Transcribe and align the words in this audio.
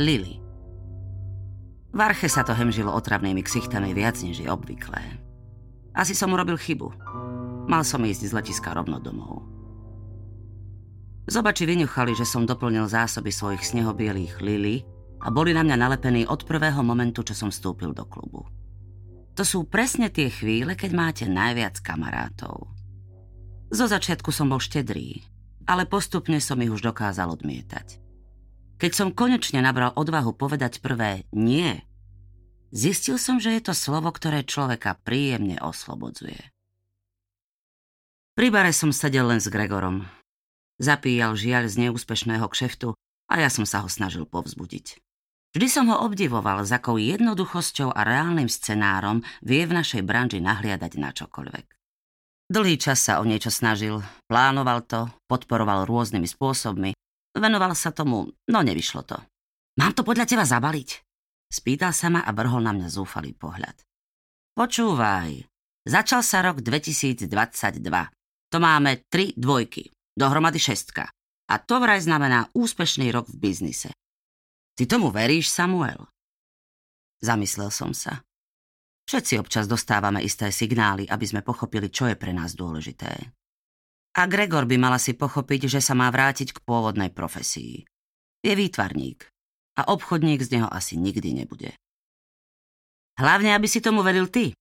Lily. 0.00 0.40
V 1.92 1.98
Arche 2.00 2.24
sa 2.24 2.40
to 2.40 2.56
hemžilo 2.56 2.88
otravnými 2.96 3.44
ksichtami 3.44 3.92
viac, 3.92 4.16
než 4.24 4.40
je 4.40 4.48
obvyklé. 4.48 5.20
Asi 5.92 6.16
som 6.16 6.32
urobil 6.32 6.56
chybu. 6.56 6.88
Mal 7.68 7.84
som 7.84 8.00
ísť 8.00 8.32
z 8.32 8.32
letiska 8.32 8.72
rovno 8.72 8.96
domov. 8.96 9.44
Zobači 11.28 11.68
vyňuchali, 11.68 12.16
že 12.16 12.24
som 12.24 12.48
doplnil 12.48 12.88
zásoby 12.88 13.28
svojich 13.28 13.62
snehobielých 13.62 14.40
lily 14.40 14.82
a 15.20 15.28
boli 15.28 15.52
na 15.52 15.60
mňa 15.60 15.76
nalepení 15.76 16.24
od 16.24 16.48
prvého 16.48 16.80
momentu, 16.80 17.20
čo 17.22 17.36
som 17.36 17.52
vstúpil 17.52 17.92
do 17.92 18.08
klubu. 18.08 18.48
To 19.36 19.44
sú 19.44 19.68
presne 19.68 20.08
tie 20.08 20.32
chvíle, 20.32 20.72
keď 20.72 20.90
máte 20.96 21.24
najviac 21.28 21.78
kamarátov. 21.84 22.72
Zo 23.68 23.86
začiatku 23.86 24.32
som 24.32 24.48
bol 24.48 24.58
štedrý, 24.58 25.20
ale 25.68 25.84
postupne 25.84 26.40
som 26.42 26.58
ich 26.64 26.72
už 26.72 26.80
dokázal 26.80 27.32
odmietať. 27.38 28.01
Keď 28.82 28.90
som 28.98 29.14
konečne 29.14 29.62
nabral 29.62 29.94
odvahu 29.94 30.34
povedať 30.34 30.82
prvé 30.82 31.22
nie, 31.30 31.78
zistil 32.74 33.14
som, 33.14 33.38
že 33.38 33.54
je 33.54 33.70
to 33.70 33.78
slovo, 33.78 34.10
ktoré 34.10 34.42
človeka 34.42 34.98
príjemne 35.06 35.62
oslobodzuje. 35.62 36.50
Pri 38.34 38.48
bare 38.50 38.74
som 38.74 38.90
sedel 38.90 39.30
len 39.30 39.38
s 39.38 39.46
Gregorom. 39.46 40.02
Zapíjal 40.82 41.38
žiaľ 41.38 41.70
z 41.70 41.86
neúspešného 41.86 42.42
kšeftu 42.50 42.98
a 43.30 43.34
ja 43.38 43.46
som 43.54 43.62
sa 43.62 43.86
ho 43.86 43.88
snažil 43.92 44.26
povzbudiť. 44.26 44.98
Vždy 45.54 45.68
som 45.70 45.86
ho 45.86 46.02
obdivoval, 46.02 46.66
s 46.66 46.74
akou 46.74 46.98
jednoduchosťou 46.98 47.94
a 47.94 48.02
reálnym 48.02 48.50
scenárom 48.50 49.22
vie 49.46 49.62
v 49.62 49.78
našej 49.78 50.02
branži 50.02 50.42
nahliadať 50.42 50.98
na 50.98 51.14
čokoľvek. 51.14 51.66
Dlhý 52.50 52.82
čas 52.82 52.98
sa 52.98 53.22
o 53.22 53.24
niečo 53.28 53.54
snažil, 53.54 54.02
plánoval 54.26 54.82
to, 54.90 55.06
podporoval 55.30 55.86
rôznymi 55.86 56.26
spôsobmi 56.26 56.98
Venoval 57.32 57.72
sa 57.72 57.90
tomu, 57.96 58.28
no 58.28 58.58
nevyšlo 58.60 59.02
to. 59.08 59.16
Mám 59.80 59.96
to 59.96 60.04
podľa 60.04 60.28
teba 60.28 60.44
zabaliť? 60.44 61.00
Spýtal 61.48 61.92
sa 61.96 62.12
ma 62.12 62.20
a 62.24 62.30
vrhol 62.32 62.60
na 62.60 62.76
mňa 62.76 62.88
zúfalý 62.92 63.32
pohľad. 63.32 63.76
Počúvaj, 64.52 65.48
začal 65.88 66.20
sa 66.20 66.44
rok 66.44 66.60
2022. 66.60 67.28
To 68.52 68.56
máme 68.60 69.08
tri 69.08 69.32
dvojky, 69.32 69.88
dohromady 70.12 70.60
šestka. 70.60 71.08
A 71.48 71.54
to 71.60 71.80
vraj 71.80 72.00
znamená 72.04 72.52
úspešný 72.52 73.12
rok 73.12 73.28
v 73.28 73.36
biznise. 73.48 73.92
Ty 74.76 74.88
tomu 74.88 75.12
veríš, 75.12 75.52
Samuel? 75.52 76.08
Zamyslel 77.20 77.68
som 77.72 77.92
sa. 77.92 78.24
Všetci 79.08 79.36
občas 79.40 79.68
dostávame 79.68 80.24
isté 80.24 80.48
signály, 80.48 81.04
aby 81.08 81.24
sme 81.28 81.44
pochopili, 81.44 81.92
čo 81.92 82.08
je 82.08 82.16
pre 82.16 82.32
nás 82.32 82.56
dôležité. 82.56 83.32
A 84.12 84.28
Gregor 84.28 84.68
by 84.68 84.76
mala 84.76 85.00
si 85.00 85.16
pochopiť, 85.16 85.72
že 85.72 85.80
sa 85.80 85.96
má 85.96 86.12
vrátiť 86.12 86.52
k 86.52 86.62
pôvodnej 86.68 87.08
profesii. 87.08 87.88
Je 88.44 88.52
výtvarník 88.52 89.24
a 89.80 89.88
obchodník 89.88 90.44
z 90.44 90.60
neho 90.60 90.68
asi 90.68 91.00
nikdy 91.00 91.32
nebude. 91.32 91.72
Hlavne, 93.16 93.56
aby 93.56 93.64
si 93.64 93.80
tomu 93.80 94.04
veril 94.04 94.28
ty. 94.28 94.52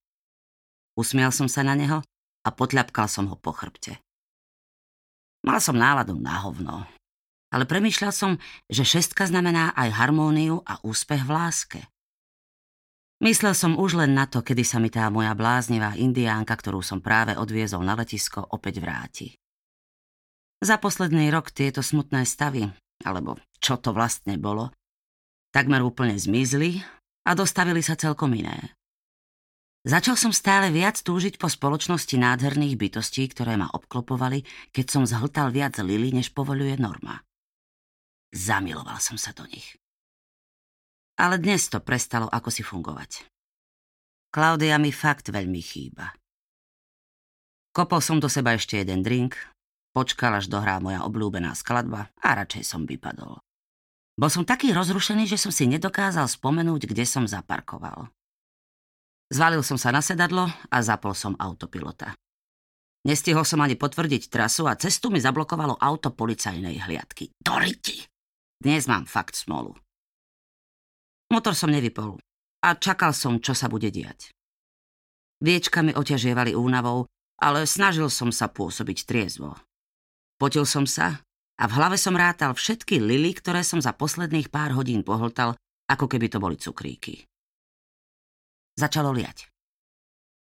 Usmial 0.96 1.36
som 1.36 1.52
sa 1.52 1.68
na 1.68 1.76
neho 1.76 2.00
a 2.48 2.50
potľapkal 2.52 3.12
som 3.12 3.28
ho 3.28 3.36
po 3.36 3.52
chrbte. 3.52 4.00
Mal 5.44 5.60
som 5.60 5.76
náladu 5.76 6.16
na 6.16 6.38
hovno, 6.46 6.86
ale 7.52 7.68
premýšľal 7.68 8.14
som, 8.16 8.32
že 8.72 8.88
šestka 8.88 9.28
znamená 9.28 9.76
aj 9.76 9.90
harmóniu 9.98 10.64
a 10.64 10.80
úspech 10.86 11.28
v 11.28 11.32
láske. 11.32 11.80
Myslel 13.22 13.54
som 13.54 13.78
už 13.78 14.02
len 14.02 14.18
na 14.18 14.26
to, 14.26 14.42
kedy 14.42 14.64
sa 14.66 14.82
mi 14.82 14.90
tá 14.90 15.06
moja 15.10 15.36
bláznivá 15.38 15.94
indiánka, 15.98 16.58
ktorú 16.58 16.82
som 16.82 17.04
práve 17.04 17.38
odviezol 17.38 17.86
na 17.86 17.94
letisko, 17.94 18.42
opäť 18.54 18.82
vráti. 18.82 19.41
Za 20.62 20.78
posledný 20.78 21.34
rok 21.34 21.50
tieto 21.50 21.82
smutné 21.82 22.22
stavy, 22.30 22.70
alebo 23.02 23.42
čo 23.58 23.82
to 23.82 23.98
vlastne 23.98 24.38
bolo, 24.38 24.70
takmer 25.50 25.82
úplne 25.82 26.14
zmizli 26.14 26.78
a 27.26 27.34
dostavili 27.34 27.82
sa 27.82 27.98
celkom 27.98 28.30
iné. 28.38 28.78
Začal 29.82 30.14
som 30.14 30.30
stále 30.30 30.70
viac 30.70 31.02
túžiť 31.02 31.42
po 31.42 31.50
spoločnosti 31.50 32.14
nádherných 32.14 32.78
bytostí, 32.78 33.26
ktoré 33.34 33.58
ma 33.58 33.74
obklopovali, 33.74 34.46
keď 34.70 34.86
som 34.86 35.04
zhltal 35.10 35.50
viac 35.50 35.82
lily, 35.82 36.14
než 36.14 36.30
povoluje 36.38 36.78
norma. 36.78 37.26
Zamiloval 38.30 39.02
som 39.02 39.18
sa 39.18 39.34
do 39.34 39.50
nich. 39.50 39.74
Ale 41.18 41.42
dnes 41.42 41.66
to 41.74 41.82
prestalo 41.82 42.30
ako 42.30 42.54
si 42.54 42.62
fungovať. 42.62 43.26
Klaudia 44.30 44.78
mi 44.78 44.94
fakt 44.94 45.34
veľmi 45.34 45.60
chýba. 45.60 46.14
Kopol 47.74 48.06
som 48.06 48.22
do 48.22 48.30
seba 48.30 48.54
ešte 48.54 48.78
jeden 48.78 49.02
drink, 49.02 49.34
Počkal, 49.92 50.40
až 50.40 50.48
dohrá 50.48 50.80
moja 50.80 51.04
obľúbená 51.04 51.52
skladba 51.52 52.16
a 52.24 52.30
radšej 52.40 52.64
som 52.64 52.88
vypadol. 52.88 53.44
Bol 54.16 54.30
som 54.32 54.48
taký 54.48 54.72
rozrušený, 54.72 55.28
že 55.28 55.36
som 55.36 55.52
si 55.52 55.68
nedokázal 55.68 56.32
spomenúť, 56.32 56.88
kde 56.88 57.04
som 57.04 57.28
zaparkoval. 57.28 58.08
Zvalil 59.32 59.64
som 59.64 59.80
sa 59.80 59.96
na 59.96 60.04
sedadlo 60.04 60.48
a 60.48 60.78
zapol 60.84 61.16
som 61.16 61.36
autopilota. 61.40 62.16
Nestihol 63.08 63.48
som 63.48 63.64
ani 63.64 63.80
potvrdiť 63.80 64.30
trasu 64.30 64.68
a 64.70 64.78
cestu 64.78 65.10
mi 65.10 65.18
zablokovalo 65.18 65.80
auto 65.80 66.14
policajnej 66.14 66.86
hliadky. 66.86 67.34
Doriti! 67.40 68.06
Dnes 68.62 68.86
mám 68.86 69.10
fakt 69.10 69.34
smolu. 69.34 69.74
Motor 71.34 71.56
som 71.58 71.72
nevypol 71.74 72.20
a 72.62 72.78
čakal 72.78 73.16
som, 73.16 73.42
čo 73.42 73.58
sa 73.58 73.66
bude 73.72 73.90
diať. 73.90 74.30
Viečka 75.42 75.82
mi 75.82 75.96
oťažievali 75.98 76.54
únavou, 76.54 77.10
ale 77.42 77.66
snažil 77.66 78.06
som 78.14 78.30
sa 78.30 78.46
pôsobiť 78.46 79.10
triezvo. 79.10 79.58
Potil 80.42 80.66
som 80.66 80.90
sa 80.90 81.22
a 81.62 81.64
v 81.70 81.78
hlave 81.78 82.02
som 82.02 82.18
rátal 82.18 82.58
všetky 82.58 82.98
lily, 82.98 83.38
ktoré 83.38 83.62
som 83.62 83.78
za 83.78 83.94
posledných 83.94 84.50
pár 84.50 84.74
hodín 84.74 85.06
pohltal, 85.06 85.54
ako 85.86 86.10
keby 86.10 86.34
to 86.34 86.42
boli 86.42 86.58
cukríky. 86.58 87.30
Začalo 88.74 89.14
liať. 89.14 89.54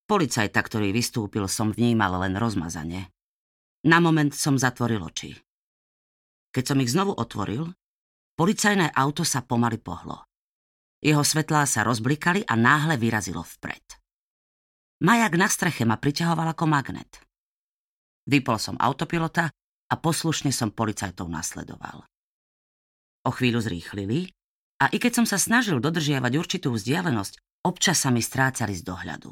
Policajta, 0.07 0.63
ktorý 0.63 0.95
vystúpil, 0.95 1.51
som 1.51 1.75
vnímal 1.75 2.23
len 2.23 2.39
rozmazane. 2.39 3.11
Na 3.91 3.99
moment 3.99 4.31
som 4.31 4.55
zatvoril 4.55 5.03
oči. 5.03 5.35
Keď 6.55 6.65
som 6.71 6.79
ich 6.79 6.95
znovu 6.95 7.19
otvoril, 7.19 7.67
policajné 8.39 8.95
auto 8.95 9.27
sa 9.27 9.43
pomaly 9.43 9.83
pohlo. 9.83 10.23
Jeho 11.03 11.27
svetlá 11.27 11.67
sa 11.67 11.83
rozblikali 11.83 12.47
a 12.47 12.55
náhle 12.55 12.95
vyrazilo 12.95 13.43
vpred. 13.43 13.99
Majak 15.03 15.35
na 15.35 15.51
streche 15.51 15.83
ma 15.83 15.99
priťahoval 15.99 16.55
ako 16.55 16.65
magnet. 16.71 17.27
Vypol 18.31 18.61
som 18.63 18.79
autopilota 18.79 19.51
a 19.91 19.95
poslušne 19.99 20.55
som 20.55 20.71
policajtov 20.71 21.27
nasledoval. 21.27 22.07
O 23.27 23.31
chvíľu 23.35 23.61
zrýchlili 23.61 24.31
a 24.81 24.89
i 24.89 24.97
keď 24.97 25.23
som 25.23 25.27
sa 25.29 25.37
snažil 25.37 25.83
dodržiavať 25.83 26.33
určitú 26.39 26.73
vzdialenosť, 26.73 27.67
občas 27.69 28.01
sa 28.01 28.09
mi 28.09 28.25
strácali 28.25 28.73
z 28.73 28.87
dohľadu. 28.87 29.31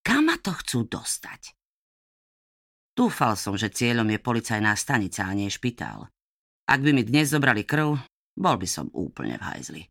Kam 0.00 0.30
ma 0.30 0.40
to 0.40 0.56
chcú 0.56 0.88
dostať? 0.88 1.52
Dúfal 2.94 3.34
som, 3.34 3.58
že 3.58 3.74
cieľom 3.74 4.06
je 4.06 4.22
policajná 4.22 4.72
stanica 4.78 5.26
a 5.26 5.34
nie 5.34 5.50
špitál. 5.50 6.06
Ak 6.64 6.80
by 6.80 6.94
mi 6.94 7.02
dnes 7.02 7.34
zobrali 7.34 7.66
krv, 7.66 7.98
bol 8.38 8.56
by 8.56 8.68
som 8.70 8.86
úplne 8.94 9.36
v 9.36 9.44
hajzli. 9.44 9.82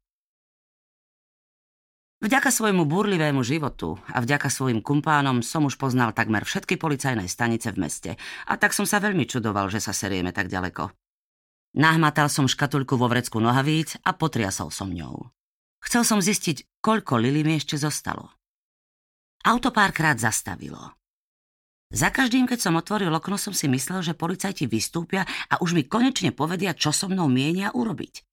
Vďaka 2.23 2.55
svojmu 2.55 2.87
búrlivému 2.87 3.43
životu 3.43 3.99
a 4.07 4.23
vďaka 4.23 4.47
svojim 4.47 4.79
kumpánom 4.79 5.43
som 5.43 5.67
už 5.67 5.75
poznal 5.75 6.15
takmer 6.15 6.47
všetky 6.47 6.79
policajné 6.79 7.27
stanice 7.27 7.67
v 7.75 7.83
meste 7.83 8.11
a 8.47 8.55
tak 8.55 8.71
som 8.71 8.87
sa 8.87 9.03
veľmi 9.03 9.27
čudoval, 9.27 9.67
že 9.67 9.83
sa 9.83 9.91
serieme 9.91 10.31
tak 10.31 10.47
ďaleko. 10.47 10.87
Nahmatal 11.75 12.31
som 12.31 12.47
škatulku 12.47 12.95
vo 12.95 13.11
vrecku 13.11 13.43
nohavíc 13.43 13.99
a 14.07 14.15
potriasol 14.15 14.71
som 14.71 14.95
ňou. 14.95 15.35
Chcel 15.83 16.07
som 16.07 16.23
zistiť, 16.23 16.79
koľko 16.79 17.19
Lily 17.19 17.43
mi 17.43 17.59
ešte 17.59 17.75
zostalo. 17.75 18.31
Auto 19.43 19.75
párkrát 19.75 20.15
zastavilo. 20.15 20.95
Za 21.91 22.07
každým, 22.07 22.47
keď 22.47 22.71
som 22.71 22.79
otvoril 22.79 23.11
okno, 23.11 23.35
som 23.35 23.51
si 23.51 23.67
myslel, 23.67 23.99
že 23.99 24.15
policajti 24.15 24.63
vystúpia 24.63 25.27
a 25.51 25.59
už 25.59 25.75
mi 25.75 25.83
konečne 25.83 26.31
povedia, 26.31 26.71
čo 26.71 26.95
so 26.95 27.11
mnou 27.11 27.27
mienia 27.27 27.75
urobiť. 27.75 28.23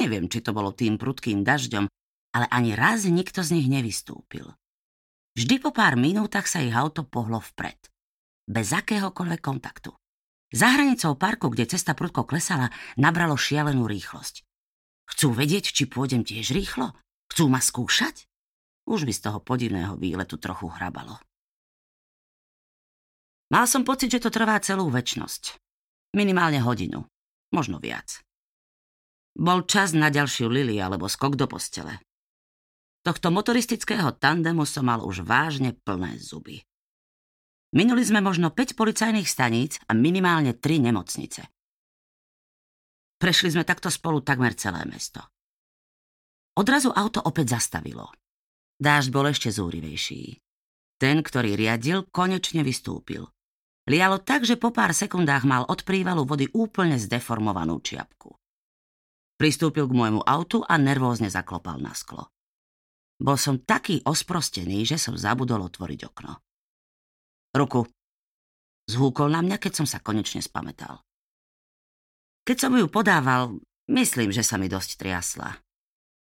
Neviem, 0.00 0.32
či 0.32 0.40
to 0.40 0.56
bolo 0.56 0.72
tým 0.72 0.96
prudkým 0.96 1.44
dažďom, 1.44 1.84
ale 2.34 2.46
ani 2.52 2.76
raz 2.76 3.08
nikto 3.08 3.40
z 3.40 3.60
nich 3.60 3.68
nevystúpil. 3.70 4.52
Vždy 5.38 5.62
po 5.62 5.70
pár 5.70 5.94
minútach 5.94 6.50
sa 6.50 6.58
ich 6.58 6.74
auto 6.74 7.06
pohlo 7.06 7.38
vpred. 7.38 7.78
Bez 8.48 8.74
akéhokoľvek 8.74 9.40
kontaktu. 9.40 9.94
Za 10.48 10.72
hranicou 10.72 11.14
parku, 11.14 11.52
kde 11.52 11.68
cesta 11.68 11.92
prudko 11.92 12.24
klesala, 12.24 12.72
nabralo 12.96 13.36
šialenú 13.36 13.84
rýchlosť. 13.84 14.42
Chcú 15.08 15.36
vedieť, 15.36 15.70
či 15.72 15.84
pôjdem 15.84 16.24
tiež 16.24 16.56
rýchlo? 16.56 16.96
Chcú 17.28 17.52
ma 17.52 17.60
skúšať? 17.60 18.24
Už 18.88 19.04
by 19.04 19.12
z 19.12 19.20
toho 19.20 19.38
podivného 19.44 20.00
výletu 20.00 20.40
trochu 20.40 20.72
hrabalo. 20.72 21.20
Mal 23.52 23.64
som 23.68 23.84
pocit, 23.84 24.12
že 24.12 24.24
to 24.24 24.32
trvá 24.32 24.56
celú 24.60 24.88
väčnosť. 24.88 25.60
Minimálne 26.16 26.60
hodinu. 26.64 27.04
Možno 27.52 27.80
viac. 27.80 28.24
Bol 29.36 29.64
čas 29.68 29.92
na 29.92 30.08
ďalšiu 30.08 30.48
lili 30.48 30.80
alebo 30.80 31.08
skok 31.08 31.36
do 31.36 31.44
postele. 31.44 32.00
Tohto 33.08 33.32
motoristického 33.32 34.20
tandemu 34.20 34.68
som 34.68 34.84
mal 34.84 35.00
už 35.00 35.24
vážne 35.24 35.72
plné 35.72 36.20
zuby. 36.20 36.60
Minuli 37.72 38.04
sme 38.04 38.20
možno 38.20 38.52
5 38.52 38.76
policajných 38.76 39.24
staníc 39.24 39.80
a 39.88 39.96
minimálne 39.96 40.52
3 40.52 40.92
nemocnice. 40.92 41.48
Prešli 43.16 43.56
sme 43.56 43.64
takto 43.64 43.88
spolu 43.88 44.20
takmer 44.20 44.52
celé 44.60 44.84
mesto. 44.84 45.24
Odrazu 46.52 46.92
auto 46.92 47.24
opäť 47.24 47.56
zastavilo. 47.56 48.12
Dážď 48.76 49.08
bol 49.08 49.32
ešte 49.32 49.56
zúrivejší. 49.56 50.44
Ten, 51.00 51.24
ktorý 51.24 51.56
riadil, 51.56 52.04
konečne 52.12 52.60
vystúpil. 52.60 53.24
Lialo 53.88 54.20
tak, 54.20 54.44
že 54.44 54.60
po 54.60 54.68
pár 54.68 54.92
sekundách 54.92 55.48
mal 55.48 55.64
od 55.64 55.80
prívalu 55.80 56.28
vody 56.28 56.52
úplne 56.52 57.00
zdeformovanú 57.00 57.80
čiapku. 57.80 58.36
Pristúpil 59.40 59.88
k 59.88 59.96
môjmu 59.96 60.20
autu 60.28 60.60
a 60.60 60.76
nervózne 60.76 61.32
zaklopal 61.32 61.80
na 61.80 61.96
sklo. 61.96 62.28
Bol 63.18 63.34
som 63.34 63.58
taký 63.58 63.98
osprostený, 64.06 64.86
že 64.86 64.96
som 64.96 65.18
zabudol 65.18 65.66
otvoriť 65.66 66.00
okno. 66.06 66.38
Ruku. 67.54 67.82
Zhúkol 68.88 69.34
na 69.34 69.42
mňa, 69.42 69.58
keď 69.58 69.72
som 69.82 69.86
sa 69.90 69.98
konečne 69.98 70.40
spametal. 70.40 71.02
Keď 72.46 72.56
som 72.56 72.72
ju 72.72 72.88
podával, 72.88 73.58
myslím, 73.90 74.32
že 74.32 74.46
sa 74.46 74.56
mi 74.56 74.70
dosť 74.70 74.96
triasla. 74.96 75.60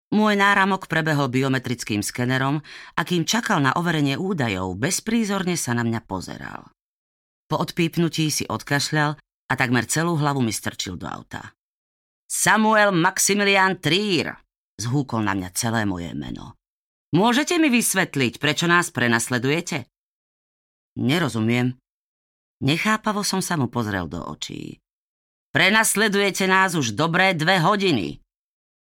Môj 0.08 0.40
náramok 0.40 0.88
prebehol 0.88 1.28
biometrickým 1.28 2.00
skenerom 2.00 2.64
a 2.96 3.02
kým 3.04 3.28
čakal 3.28 3.60
na 3.60 3.76
overenie 3.76 4.16
údajov, 4.16 4.80
bezprízorne 4.80 5.60
sa 5.60 5.76
na 5.76 5.84
mňa 5.84 6.02
pozeral. 6.08 6.72
Po 7.52 7.60
odpípnutí 7.60 8.32
si 8.32 8.48
odkašľal 8.48 9.20
a 9.20 9.54
takmer 9.60 9.84
celú 9.84 10.16
hlavu 10.16 10.40
mi 10.40 10.56
strčil 10.56 10.96
do 10.96 11.12
auta. 11.12 11.52
Samuel 12.28 12.96
Maximilian 12.96 13.80
Trier, 13.80 14.36
zhúkol 14.80 15.28
na 15.28 15.36
mňa 15.36 15.50
celé 15.56 15.84
moje 15.84 16.12
meno. 16.16 16.56
Môžete 17.16 17.56
mi 17.56 17.72
vysvetliť, 17.72 18.36
prečo 18.36 18.68
nás 18.68 18.92
prenasledujete? 18.92 19.88
Nerozumiem. 21.00 21.80
Nechápavo 22.60 23.24
som 23.24 23.40
sa 23.40 23.56
mu 23.56 23.72
pozrel 23.72 24.10
do 24.12 24.20
očí. 24.28 24.82
Prenasledujete 25.56 26.50
nás 26.50 26.76
už 26.76 26.98
dobré 26.98 27.32
dve 27.32 27.64
hodiny. 27.64 28.20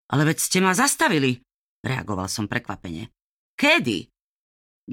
Ale 0.09 0.25
veď 0.25 0.39
ste 0.41 0.59
ma 0.65 0.73
zastavili, 0.75 1.39
reagoval 1.85 2.27
som 2.27 2.49
prekvapene. 2.51 3.13
Kedy? 3.55 4.09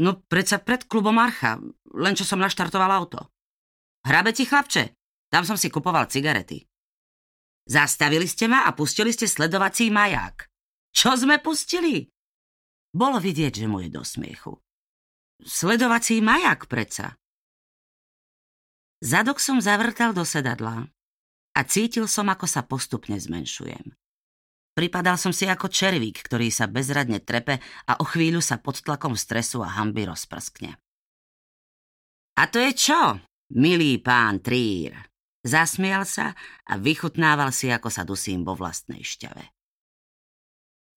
No 0.04 0.22
predsa 0.28 0.60
pred 0.60 0.86
klubom 0.86 1.16
Archa, 1.18 1.58
len 1.96 2.14
čo 2.14 2.28
som 2.28 2.38
naštartoval 2.38 2.92
auto. 2.92 3.32
Hrabe 4.06 4.36
ti, 4.36 4.44
chlapče, 4.46 4.94
tam 5.32 5.48
som 5.48 5.58
si 5.58 5.72
kupoval 5.72 6.12
cigarety. 6.12 6.62
Zastavili 7.66 8.30
ste 8.30 8.46
ma 8.46 8.70
a 8.70 8.76
pustili 8.78 9.10
ste 9.10 9.26
sledovací 9.26 9.90
maják. 9.90 10.46
Čo 10.94 11.18
sme 11.18 11.42
pustili? 11.42 12.06
Bolo 12.96 13.20
vidieť, 13.20 13.60
že 13.60 13.68
mu 13.68 13.84
je 13.84 13.92
do 13.92 14.08
smiechu. 14.08 14.56
Sledovací 15.44 16.24
maják 16.24 16.72
preca. 16.72 17.20
Zadok 19.04 19.44
som 19.44 19.60
zavrtal 19.60 20.16
do 20.16 20.24
sedadla 20.24 20.88
a 21.52 21.62
cítil 21.68 22.08
som, 22.08 22.32
ako 22.32 22.48
sa 22.48 22.64
postupne 22.64 23.20
zmenšujem. 23.20 23.92
Pripadal 24.80 25.20
som 25.20 25.36
si 25.36 25.44
ako 25.44 25.68
červík, 25.68 26.24
ktorý 26.24 26.48
sa 26.48 26.72
bezradne 26.72 27.20
trepe 27.20 27.60
a 27.88 28.00
o 28.00 28.08
chvíľu 28.08 28.40
sa 28.40 28.64
pod 28.64 28.80
tlakom 28.80 29.20
stresu 29.20 29.60
a 29.60 29.76
hamby 29.76 30.08
rozprskne. 30.08 30.80
A 32.40 32.44
to 32.48 32.64
je 32.64 32.72
čo, 32.76 33.20
milý 33.56 34.00
pán 34.00 34.40
Trír? 34.40 34.96
Zasmial 35.44 36.04
sa 36.08 36.36
a 36.68 36.74
vychutnával 36.76 37.52
si, 37.52 37.72
ako 37.72 37.88
sa 37.88 38.08
dusím 38.08 38.44
vo 38.44 38.56
vlastnej 38.56 39.04
šťave. 39.04 39.55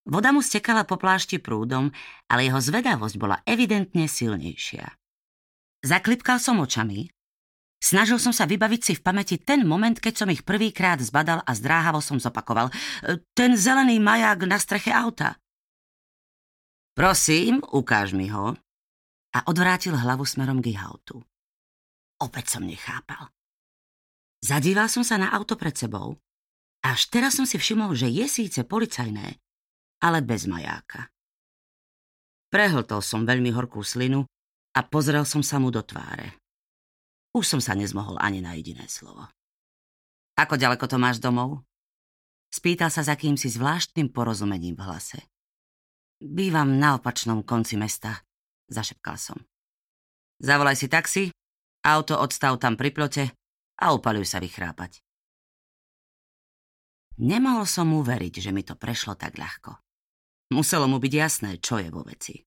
Voda 0.08 0.32
mu 0.32 0.40
stekala 0.40 0.88
po 0.88 0.96
plášti 0.96 1.36
prúdom, 1.36 1.92
ale 2.32 2.48
jeho 2.48 2.58
zvedavosť 2.58 3.16
bola 3.20 3.44
evidentne 3.44 4.08
silnejšia. 4.08 4.88
Zaklipkal 5.84 6.40
som 6.40 6.58
očami 6.64 7.12
Snažil 7.78 8.18
som 8.18 8.34
sa 8.34 8.42
vybaviť 8.42 8.80
si 8.82 8.92
v 8.98 9.04
pamäti 9.06 9.38
ten 9.38 9.62
moment, 9.62 9.94
keď 9.94 10.14
som 10.18 10.28
ich 10.34 10.42
prvýkrát 10.42 10.98
zbadal 10.98 11.46
a 11.46 11.50
zdráhavo 11.54 12.02
som 12.02 12.18
zopakoval. 12.18 12.74
E, 12.74 13.22
ten 13.38 13.54
zelený 13.54 14.02
maják 14.02 14.50
na 14.50 14.58
streche 14.58 14.90
auta. 14.90 15.38
Prosím, 16.98 17.62
ukáž 17.62 18.18
mi 18.18 18.26
ho. 18.34 18.58
A 19.30 19.38
odvrátil 19.46 19.94
hlavu 19.94 20.26
smerom 20.26 20.58
k 20.58 20.74
autu. 20.74 21.22
Opäť 22.18 22.58
som 22.58 22.66
nechápal. 22.66 23.30
Zadíval 24.42 24.90
som 24.90 25.06
sa 25.06 25.14
na 25.14 25.30
auto 25.30 25.54
pred 25.54 25.78
sebou. 25.78 26.18
Až 26.82 27.06
teraz 27.14 27.38
som 27.38 27.46
si 27.46 27.62
všimol, 27.62 27.94
že 27.94 28.10
je 28.10 28.26
síce 28.26 28.58
policajné, 28.66 29.38
ale 29.98 30.22
bez 30.22 30.46
majáka. 30.46 31.10
Prehltol 32.48 33.04
som 33.04 33.28
veľmi 33.28 33.52
horkú 33.52 33.84
slinu 33.84 34.24
a 34.72 34.80
pozrel 34.80 35.26
som 35.28 35.44
sa 35.44 35.60
mu 35.60 35.68
do 35.68 35.84
tváre. 35.84 36.38
Už 37.36 37.44
som 37.44 37.60
sa 37.60 37.76
nezmohol 37.76 38.16
ani 38.18 38.40
na 38.40 38.56
jediné 38.56 38.88
slovo. 38.88 39.28
Ako 40.38 40.56
ďaleko 40.56 40.86
to 40.88 40.96
máš 40.96 41.20
domov? 41.20 41.60
Spýtal 42.48 42.88
sa 42.88 43.04
za 43.04 43.18
kýmsi 43.18 43.52
zvláštnym 43.52 44.08
porozumením 44.08 44.78
v 44.78 44.84
hlase. 44.88 45.20
Bývam 46.18 46.80
na 46.80 46.96
opačnom 46.96 47.44
konci 47.44 47.76
mesta, 47.76 48.24
zašepkal 48.72 49.20
som. 49.20 49.38
Zavolaj 50.40 50.78
si 50.80 50.88
taxi, 50.88 51.24
auto 51.84 52.16
odstav 52.16 52.56
tam 52.56 52.78
pri 52.78 52.90
plote 52.94 53.24
a 53.78 53.84
upaluj 53.92 54.24
sa 54.24 54.40
vychrápať. 54.40 55.02
Nemohol 57.18 57.66
som 57.66 57.90
mu 57.90 58.00
veriť, 58.06 58.38
že 58.38 58.50
mi 58.54 58.62
to 58.62 58.78
prešlo 58.78 59.18
tak 59.18 59.36
ľahko. 59.36 59.87
Muselo 60.48 60.88
mu 60.88 60.96
byť 60.96 61.12
jasné, 61.12 61.50
čo 61.60 61.76
je 61.76 61.92
vo 61.92 62.00
veci. 62.04 62.40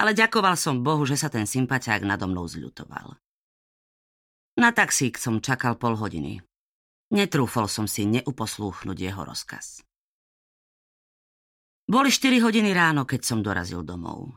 Ale 0.00 0.16
ďakoval 0.16 0.56
som 0.56 0.80
Bohu, 0.80 1.04
že 1.04 1.20
sa 1.20 1.28
ten 1.28 1.44
sympatiák 1.44 2.00
nado 2.08 2.24
mnou 2.24 2.48
zľutoval. 2.48 3.20
Na 4.56 4.72
taxík 4.72 5.20
som 5.20 5.44
čakal 5.44 5.76
pol 5.76 5.96
hodiny. 5.96 6.40
Netrúfol 7.12 7.68
som 7.68 7.84
si 7.84 8.08
neuposlúchnuť 8.08 8.96
jeho 8.96 9.20
rozkaz. 9.20 9.84
Boli 11.84 12.08
4 12.08 12.40
hodiny 12.40 12.72
ráno, 12.72 13.04
keď 13.04 13.20
som 13.20 13.44
dorazil 13.44 13.84
domov. 13.84 14.32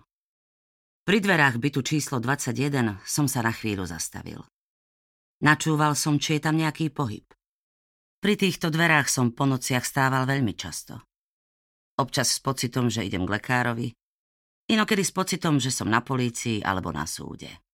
Pri 1.08 1.24
dverách 1.24 1.62
bytu 1.62 1.80
číslo 1.86 2.20
21 2.20 3.00
som 3.08 3.32
sa 3.32 3.40
na 3.46 3.56
chvíľu 3.56 3.88
zastavil. 3.88 4.44
Načúval 5.40 5.96
som, 5.96 6.20
či 6.20 6.36
je 6.36 6.42
tam 6.44 6.60
nejaký 6.60 6.92
pohyb. 6.92 7.24
Pri 8.20 8.36
týchto 8.36 8.74
dverách 8.74 9.08
som 9.08 9.32
po 9.32 9.46
nociach 9.46 9.86
stával 9.86 10.26
veľmi 10.26 10.58
často. 10.58 11.00
Občas 11.96 12.36
s 12.36 12.40
pocitom, 12.44 12.92
že 12.92 13.08
idem 13.08 13.24
k 13.24 13.40
lekárovi, 13.40 13.88
inokedy 14.68 15.04
s 15.04 15.16
pocitom, 15.16 15.60
že 15.60 15.72
som 15.72 15.88
na 15.88 16.04
polícii 16.04 16.60
alebo 16.60 16.92
na 16.92 17.08
súde 17.08 17.66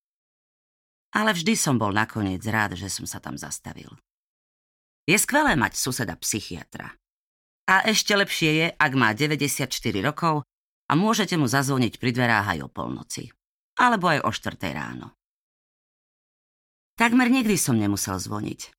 ale 1.12 1.36
vždy 1.36 1.54
som 1.60 1.76
bol 1.76 1.92
nakoniec 1.92 2.40
rád, 2.48 2.80
že 2.80 2.88
som 2.88 3.04
sa 3.04 3.20
tam 3.20 3.36
zastavil. 3.36 3.92
Je 5.04 5.18
skvelé 5.20 5.60
mať 5.60 5.76
suseda 5.76 6.16
psychiatra. 6.16 6.96
A 7.68 7.84
ešte 7.88 8.16
lepšie 8.16 8.52
je, 8.52 8.68
ak 8.72 8.92
má 8.96 9.12
94 9.12 9.68
rokov 10.00 10.48
a 10.88 10.94
môžete 10.96 11.36
mu 11.36 11.48
zazvoniť 11.48 12.00
pri 12.00 12.12
dverách 12.16 12.48
aj 12.58 12.60
o 12.64 12.70
polnoci. 12.72 13.32
Alebo 13.80 14.12
aj 14.12 14.24
o 14.24 14.32
4 14.32 14.60
ráno. 14.72 15.16
Takmer 16.96 17.32
nikdy 17.32 17.56
som 17.56 17.80
nemusel 17.80 18.20
zvoniť. 18.20 18.72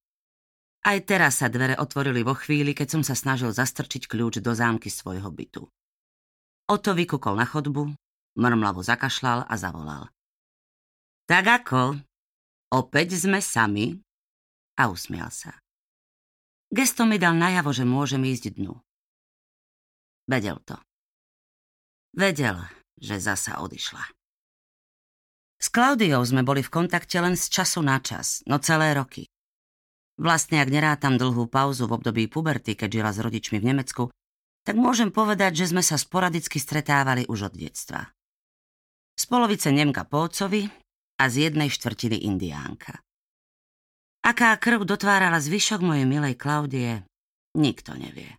Aj 0.83 0.99
teraz 1.07 1.39
sa 1.39 1.47
dvere 1.47 1.79
otvorili 1.79 2.27
vo 2.27 2.35
chvíli, 2.35 2.75
keď 2.75 2.99
som 2.99 3.03
sa 3.07 3.15
snažil 3.15 3.55
zastrčiť 3.55 4.11
kľúč 4.11 4.43
do 4.43 4.51
zámky 4.51 4.91
svojho 4.91 5.31
bytu. 5.31 5.63
Oto 6.67 6.91
vykúkol 6.91 7.39
na 7.39 7.47
chodbu, 7.47 7.95
mrmlavo 8.35 8.83
zakašľal 8.83 9.47
a 9.47 9.55
zavolal. 9.55 10.11
Tak 11.31 11.45
ako? 11.63 12.03
Opäť 12.75 13.15
sme 13.15 13.39
sami? 13.39 13.95
A 14.75 14.91
usmial 14.91 15.31
sa. 15.31 15.55
Gestom 16.73 17.13
mi 17.13 17.21
dal 17.21 17.37
najavo, 17.37 17.71
že 17.71 17.87
môžem 17.87 18.25
ísť 18.27 18.59
dnu. 18.59 18.75
Vedel 20.27 20.59
to. 20.65 20.81
Vedel, 22.17 22.59
že 22.99 23.23
zasa 23.23 23.61
odišla. 23.63 24.03
S 25.63 25.71
Klaudiou 25.71 26.27
sme 26.27 26.43
boli 26.43 26.59
v 26.65 26.75
kontakte 26.75 27.23
len 27.23 27.39
z 27.39 27.47
času 27.47 27.87
na 27.87 28.03
čas, 28.03 28.43
no 28.51 28.59
celé 28.59 28.99
roky. 28.99 29.32
Vlastne, 30.23 30.63
ak 30.63 30.71
nerátam 30.71 31.19
dlhú 31.19 31.51
pauzu 31.51 31.91
v 31.91 31.99
období 31.99 32.31
puberty, 32.31 32.79
keď 32.79 32.89
žila 32.95 33.11
s 33.11 33.19
rodičmi 33.19 33.59
v 33.59 33.75
Nemecku, 33.75 34.03
tak 34.63 34.79
môžem 34.79 35.11
povedať, 35.11 35.67
že 35.67 35.75
sme 35.75 35.83
sa 35.83 35.99
sporadicky 35.99 36.63
stretávali 36.63 37.27
už 37.27 37.51
od 37.51 37.55
detstva. 37.59 38.07
Z 39.19 39.27
polovice 39.27 39.75
Nemka 39.75 40.07
po 40.07 40.31
otcovi 40.31 40.71
a 41.19 41.25
z 41.27 41.51
jednej 41.51 41.67
štvrtiny 41.75 42.23
indiánka. 42.23 43.03
Aká 44.23 44.55
krv 44.55 44.87
dotvárala 44.87 45.43
zvyšok 45.43 45.83
mojej 45.83 46.07
milej 46.07 46.39
Klaudie, 46.39 47.03
nikto 47.59 47.99
nevie. 47.99 48.39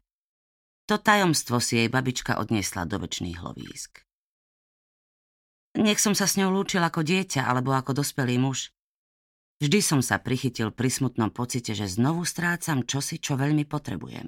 To 0.87 0.95
tajomstvo 0.95 1.59
si 1.59 1.83
jej 1.83 1.91
babička 1.91 2.39
odniesla 2.39 2.87
do 2.87 2.95
väčšných 3.03 3.43
hlovísk. 3.43 4.07
Nech 5.83 5.99
som 5.99 6.15
sa 6.15 6.31
s 6.31 6.39
ňou 6.39 6.55
lúčil 6.55 6.79
ako 6.79 7.03
dieťa 7.03 7.43
alebo 7.43 7.75
ako 7.75 7.99
dospelý 7.99 8.39
muž. 8.39 8.71
Vždy 9.63 9.79
som 9.79 10.03
sa 10.03 10.19
prichytil 10.19 10.75
pri 10.75 10.91
smutnom 10.91 11.31
pocite, 11.31 11.71
že 11.71 11.87
znovu 11.87 12.27
strácam 12.27 12.83
čosi, 12.83 13.15
čo 13.15 13.39
veľmi 13.39 13.63
potrebujem. 13.63 14.27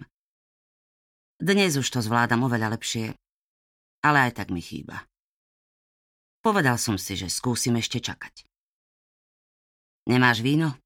Dnes 1.35 1.75
už 1.75 1.83
to 1.91 1.99
zvládam 1.99 2.47
oveľa 2.47 2.79
lepšie, 2.79 3.11
ale 3.99 4.31
aj 4.31 4.39
tak 4.39 4.47
mi 4.55 4.63
chýba. 4.63 5.03
Povedal 6.39 6.79
som 6.79 6.95
si, 6.95 7.19
že 7.19 7.27
skúsim 7.27 7.75
ešte 7.75 7.99
čakať. 7.99 8.47
Nemáš 10.07 10.39
víno? 10.39 10.79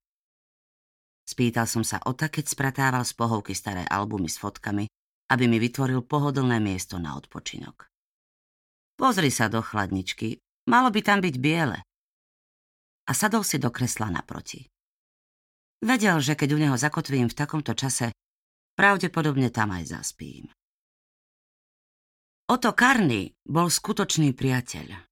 Spýtal 1.29 1.70
som 1.70 1.86
sa 1.86 2.01
Ota, 2.10 2.25
keď 2.25 2.50
spratával 2.50 3.06
z 3.06 3.13
pohovky 3.13 3.53
staré 3.53 3.86
albumy 3.86 4.34
s 4.34 4.41
fotkami, 4.41 4.89
aby 5.29 5.46
mi 5.46 5.62
vytvoril 5.62 6.01
pohodlné 6.01 6.58
miesto 6.58 6.98
na 6.98 7.13
odpočinok. 7.13 7.86
Pozri 8.98 9.29
sa 9.29 9.46
do 9.46 9.62
chladničky, 9.62 10.41
malo 10.65 10.89
by 10.89 11.06
tam 11.06 11.22
byť 11.22 11.36
biele. 11.38 11.86
A 13.10 13.12
sadol 13.18 13.42
si 13.42 13.58
do 13.58 13.74
kresla 13.74 14.13
naproti. 14.13 14.70
Vedel, 15.82 16.22
že 16.22 16.38
keď 16.38 16.50
u 16.54 16.60
neho 16.62 16.78
zakotvím 16.78 17.25
v 17.32 17.38
takomto 17.38 17.74
čase, 17.74 18.13
pravdepodobne 18.78 19.50
tam 19.50 19.74
aj 19.74 19.98
zaspím. 19.98 20.46
Oto 22.50 22.74
Karny 22.78 23.34
bol 23.46 23.70
skutočný 23.70 24.38
priateľ. 24.38 25.10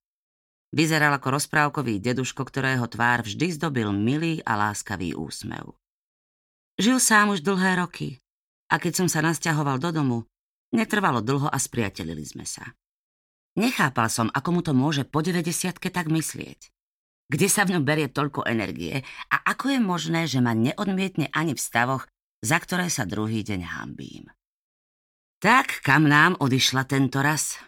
Vyzeral 0.74 1.16
ako 1.16 1.42
rozprávkový 1.42 1.98
deduško, 2.04 2.44
ktorého 2.46 2.86
tvár 2.92 3.24
vždy 3.24 3.56
zdobil 3.56 3.89
milý 3.96 4.44
a 4.44 4.60
láskavý 4.60 5.16
úsmev. 5.16 5.74
Žil 6.77 7.01
sám 7.01 7.34
už 7.34 7.42
dlhé 7.42 7.82
roky 7.82 8.22
a 8.70 8.77
keď 8.77 8.94
som 8.94 9.08
sa 9.10 9.24
nasťahoval 9.24 9.80
do 9.80 9.89
domu, 9.89 10.18
netrvalo 10.75 11.24
dlho 11.24 11.48
a 11.50 11.58
spriatelili 11.58 12.27
sme 12.27 12.44
sa. 12.44 12.75
Nechápal 13.58 14.12
som, 14.12 14.27
ako 14.30 14.50
mu 14.54 14.62
to 14.62 14.75
môže 14.75 15.08
po 15.08 15.24
90 15.25 15.82
tak 15.82 16.06
myslieť. 16.12 16.70
Kde 17.27 17.48
sa 17.51 17.67
v 17.67 17.75
ňom 17.75 17.84
berie 17.84 18.07
toľko 18.07 18.48
energie 18.48 19.03
a 19.27 19.36
ako 19.51 19.75
je 19.75 19.79
možné, 19.84 20.22
že 20.31 20.39
ma 20.39 20.55
neodmietne 20.55 21.27
ani 21.36 21.51
v 21.51 21.60
stavoch, 21.60 22.07
za 22.39 22.55
ktoré 22.55 22.88
sa 22.88 23.03
druhý 23.03 23.43
deň 23.43 23.62
hambím. 23.67 24.31
Tak, 25.43 25.84
kam 25.84 26.07
nám 26.07 26.39
odišla 26.39 26.88
tento 26.88 27.19
raz? 27.19 27.60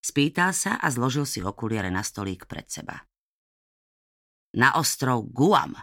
Spýtal 0.00 0.56
sa 0.56 0.80
a 0.80 0.88
zložil 0.88 1.28
si 1.28 1.44
okuliare 1.44 1.92
na 1.92 2.00
stolík 2.00 2.48
pred 2.48 2.64
seba. 2.72 2.96
Na 4.56 4.74
ostrov 4.80 5.28
Guam, 5.28 5.76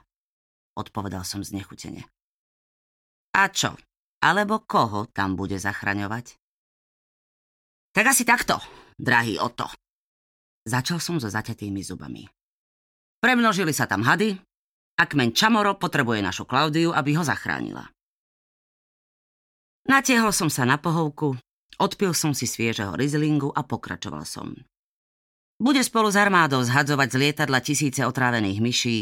odpovedal 0.75 1.21
som 1.21 1.45
znechutene. 1.45 2.03
A 3.37 3.47
čo? 3.53 3.77
Alebo 4.25 4.65
koho 4.65 5.05
tam 5.13 5.37
bude 5.37 5.61
zachraňovať? 5.61 6.33
Tak 7.93 8.05
asi 8.09 8.25
takto, 8.25 8.57
drahý 8.97 9.37
Oto. 9.37 9.69
Začal 10.65 10.97
som 10.97 11.21
so 11.21 11.29
zaťatými 11.29 11.79
zubami. 11.85 12.25
Premnožili 13.17 13.73
sa 13.73 13.89
tam 13.89 14.05
hady 14.05 14.37
a 14.97 15.03
kmeň 15.05 15.33
Čamoro 15.33 15.77
potrebuje 15.77 16.21
našu 16.21 16.45
Klaudiu, 16.45 16.93
aby 16.93 17.17
ho 17.17 17.23
zachránila. 17.25 17.89
Natiehol 19.87 20.35
som 20.35 20.51
sa 20.51 20.67
na 20.67 20.75
pohovku, 20.75 21.39
odpil 21.79 22.11
som 22.11 22.35
si 22.35 22.43
sviežeho 22.43 22.93
rizlingu 22.93 23.49
a 23.55 23.63
pokračoval 23.63 24.27
som. 24.27 24.51
Bude 25.57 25.81
spolu 25.81 26.13
s 26.13 26.17
armádou 26.19 26.61
zhadzovať 26.61 27.07
z 27.09 27.17
lietadla 27.17 27.59
tisíce 27.65 28.05
otrávených 28.05 28.59
myší, 28.61 28.97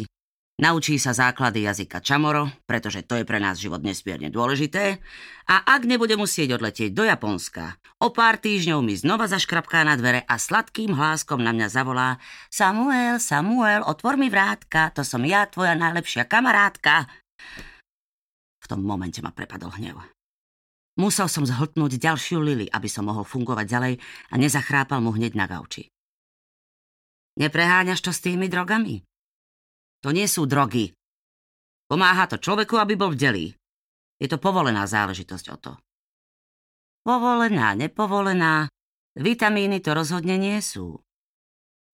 Naučí 0.55 0.95
sa 0.95 1.11
základy 1.11 1.67
jazyka 1.67 1.99
Chamoro, 1.99 2.47
pretože 2.63 3.03
to 3.03 3.19
je 3.19 3.27
pre 3.27 3.43
nás 3.43 3.59
život 3.59 3.83
nesmierne 3.83 4.31
dôležité. 4.31 5.03
A 5.51 5.67
ak 5.67 5.83
nebude 5.83 6.15
musieť 6.15 6.55
odletieť 6.55 6.95
do 6.95 7.03
Japonska, 7.03 7.75
o 7.99 8.15
pár 8.15 8.39
týždňov 8.39 8.79
mi 8.79 8.95
znova 8.95 9.27
zaškrapká 9.27 9.83
na 9.83 9.99
dvere 9.99 10.23
a 10.23 10.39
sladkým 10.39 10.95
hláskom 10.95 11.43
na 11.43 11.51
mňa 11.51 11.67
zavolá 11.67 12.23
Samuel, 12.47 13.19
Samuel, 13.19 13.83
otvor 13.83 14.15
mi 14.15 14.31
vrátka, 14.31 14.95
to 14.95 15.03
som 15.03 15.27
ja, 15.27 15.43
tvoja 15.43 15.75
najlepšia 15.75 16.23
kamarátka. 16.23 17.11
V 18.63 18.65
tom 18.71 18.79
momente 18.79 19.19
ma 19.19 19.35
prepadol 19.35 19.75
hnev. 19.75 19.99
Musel 20.95 21.27
som 21.27 21.43
zhltnúť 21.43 21.99
ďalšiu 21.99 22.39
Lily, 22.39 22.71
aby 22.71 22.87
som 22.87 23.11
mohol 23.11 23.27
fungovať 23.27 23.67
ďalej 23.67 23.93
a 24.31 24.33
nezachrápal 24.39 25.03
mu 25.03 25.11
hneď 25.11 25.35
na 25.35 25.51
gauči. 25.51 25.91
Nepreháňaš 27.35 27.99
to 27.99 28.15
s 28.15 28.23
tými 28.23 28.47
drogami? 28.47 29.03
To 30.05 30.13
nie 30.13 30.29
sú 30.29 30.45
drogy. 30.45 30.93
Pomáha 31.89 32.29
to 32.29 32.37
človeku, 32.37 32.77
aby 32.77 32.93
bol 32.93 33.09
v 33.09 33.17
deli. 33.17 33.45
Je 34.21 34.29
to 34.29 34.37
povolená 34.37 34.85
záležitosť 34.85 35.45
o 35.49 35.57
to. 35.57 35.71
Povolená, 37.01 37.73
nepovolená, 37.73 38.69
vitamíny 39.17 39.81
to 39.81 39.97
rozhodne 39.97 40.37
nie 40.37 40.61
sú. 40.61 41.01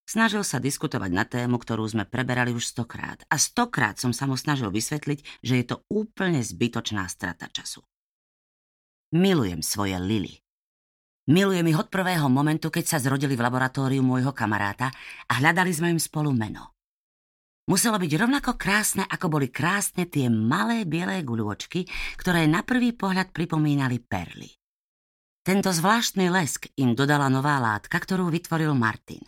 Snažil 0.04 0.44
sa 0.44 0.60
diskutovať 0.60 1.12
na 1.16 1.24
tému, 1.24 1.56
ktorú 1.56 1.88
sme 1.88 2.04
preberali 2.04 2.52
už 2.52 2.76
stokrát. 2.76 3.24
A 3.32 3.40
stokrát 3.40 3.96
som 3.96 4.12
sa 4.12 4.28
mu 4.28 4.36
snažil 4.36 4.68
vysvetliť, 4.76 5.40
že 5.40 5.64
je 5.64 5.66
to 5.72 5.88
úplne 5.88 6.44
zbytočná 6.44 7.08
strata 7.08 7.48
času. 7.48 7.80
Milujem 9.16 9.64
svoje 9.64 9.96
Lily. 9.96 10.36
Milujem 11.32 11.64
ich 11.72 11.80
od 11.80 11.88
prvého 11.88 12.28
momentu, 12.28 12.68
keď 12.68 12.92
sa 12.92 13.00
zrodili 13.00 13.40
v 13.40 13.44
laboratóriu 13.48 14.04
môjho 14.04 14.36
kamaráta 14.36 14.92
a 15.32 15.40
hľadali 15.40 15.72
sme 15.72 15.96
im 15.96 16.02
spolu 16.02 16.36
meno. 16.36 16.76
Muselo 17.70 18.02
byť 18.02 18.12
rovnako 18.18 18.58
krásne, 18.58 19.06
ako 19.06 19.38
boli 19.38 19.54
krásne 19.54 20.10
tie 20.10 20.32
malé 20.34 20.82
bielé 20.88 21.22
guľôčky, 21.22 21.86
ktoré 22.18 22.50
na 22.50 22.66
prvý 22.66 22.96
pohľad 22.96 23.30
pripomínali 23.30 24.02
perly. 24.02 24.50
Tento 25.42 25.74
zvláštny 25.74 26.30
lesk 26.30 26.70
im 26.78 26.94
dodala 26.94 27.30
nová 27.30 27.58
látka, 27.58 27.98
ktorú 27.98 28.30
vytvoril 28.30 28.74
Martin. 28.78 29.22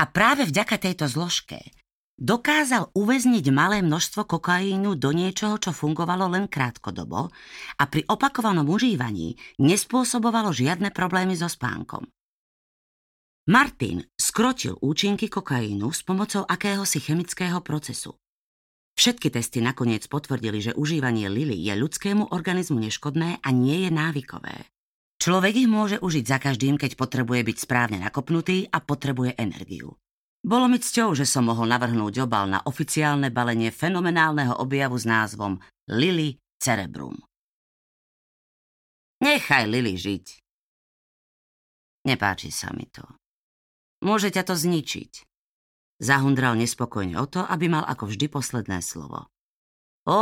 A 0.00 0.04
práve 0.08 0.48
vďaka 0.48 0.76
tejto 0.80 1.08
zložke 1.08 1.72
dokázal 2.20 2.92
uväzniť 2.92 3.48
malé 3.48 3.80
množstvo 3.80 4.28
kokainu 4.28 4.94
do 4.94 5.10
niečoho, 5.10 5.56
čo 5.56 5.72
fungovalo 5.72 6.28
len 6.28 6.46
krátkodobo 6.46 7.32
a 7.80 7.82
pri 7.88 8.04
opakovanom 8.06 8.68
užívaní 8.68 9.34
nespôsobovalo 9.56 10.52
žiadne 10.52 10.92
problémy 10.92 11.32
so 11.32 11.48
spánkom. 11.48 12.04
Martin 13.48 14.06
skrotil 14.32 14.80
účinky 14.80 15.28
kokainu 15.28 15.92
s 15.92 16.00
pomocou 16.00 16.48
akéhosi 16.48 17.04
chemického 17.04 17.60
procesu. 17.60 18.16
Všetky 18.96 19.28
testy 19.28 19.60
nakoniec 19.60 20.08
potvrdili, 20.08 20.56
že 20.64 20.72
užívanie 20.72 21.28
lily 21.28 21.52
je 21.60 21.76
ľudskému 21.76 22.32
organizmu 22.32 22.80
neškodné 22.80 23.44
a 23.44 23.48
nie 23.52 23.84
je 23.84 23.90
návykové. 23.92 24.72
Človek 25.20 25.54
ich 25.54 25.68
môže 25.68 26.00
užiť 26.00 26.24
za 26.24 26.40
každým, 26.40 26.80
keď 26.80 26.96
potrebuje 26.96 27.44
byť 27.44 27.56
správne 27.60 28.00
nakopnutý 28.00 28.72
a 28.72 28.80
potrebuje 28.80 29.36
energiu. 29.36 30.00
Bolo 30.40 30.64
mi 30.64 30.80
cťou, 30.80 31.12
že 31.12 31.28
som 31.28 31.46
mohol 31.46 31.68
navrhnúť 31.68 32.24
obal 32.24 32.48
na 32.48 32.64
oficiálne 32.64 33.28
balenie 33.28 33.68
fenomenálneho 33.68 34.58
objavu 34.58 34.96
s 34.96 35.04
názvom 35.04 35.60
Lily 35.92 36.40
Cerebrum. 36.56 37.20
Nechaj 39.20 39.68
Lily 39.68 39.94
žiť. 39.94 40.24
Nepáči 42.08 42.50
sa 42.50 42.74
mi 42.74 42.88
to. 42.88 43.21
Môže 44.02 44.34
ťa 44.34 44.42
to 44.50 44.54
zničiť. 44.58 45.24
Zahundral 46.02 46.58
nespokojne 46.58 47.14
o 47.22 47.26
to, 47.30 47.46
aby 47.46 47.70
mal 47.70 47.86
ako 47.86 48.10
vždy 48.10 48.26
posledné 48.26 48.82
slovo. 48.82 49.30
Ó, 50.10 50.20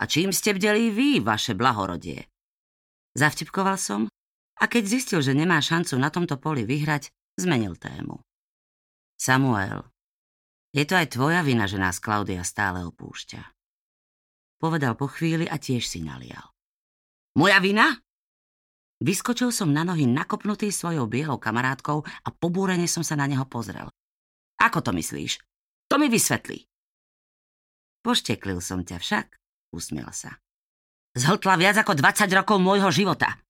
a 0.00 0.02
čím 0.08 0.32
ste 0.32 0.56
bdeli 0.56 0.88
vy, 0.88 1.20
vaše 1.20 1.52
blahorodie? 1.52 2.24
Zavtipkoval 3.12 3.76
som 3.76 4.08
a 4.56 4.64
keď 4.64 4.82
zistil, 4.88 5.20
že 5.20 5.36
nemá 5.36 5.60
šancu 5.60 6.00
na 6.00 6.08
tomto 6.08 6.40
poli 6.40 6.64
vyhrať, 6.64 7.12
zmenil 7.36 7.76
tému. 7.76 8.24
Samuel, 9.20 9.84
je 10.72 10.88
to 10.88 10.96
aj 10.96 11.12
tvoja 11.12 11.44
vina, 11.44 11.68
že 11.68 11.76
nás 11.76 12.00
Klaudia 12.00 12.40
stále 12.40 12.80
opúšťa. 12.88 13.42
Povedal 14.60 14.96
po 14.96 15.08
chvíli 15.12 15.44
a 15.44 15.60
tiež 15.60 15.84
si 15.84 16.00
nalial. 16.00 16.48
Moja 17.36 17.60
vina? 17.60 18.00
Vyskočil 19.00 19.48
som 19.48 19.72
na 19.72 19.80
nohy 19.80 20.04
nakopnutý 20.04 20.68
svojou 20.68 21.08
bielou 21.08 21.40
kamarátkou 21.40 22.04
a 22.04 22.28
pobúrene 22.28 22.84
som 22.84 23.00
sa 23.00 23.16
na 23.16 23.24
neho 23.24 23.48
pozrel. 23.48 23.88
Ako 24.60 24.84
to 24.84 24.92
myslíš? 24.92 25.40
To 25.88 25.96
mi 25.96 26.12
vysvetlí. 26.12 26.68
Pošteklil 28.04 28.60
som 28.60 28.84
ťa 28.84 29.00
však, 29.00 29.26
usmiel 29.72 30.12
sa. 30.12 30.36
Zhltla 31.16 31.56
viac 31.56 31.80
ako 31.80 31.96
20 31.96 32.28
rokov 32.44 32.60
môjho 32.60 32.92
života. 32.92 33.40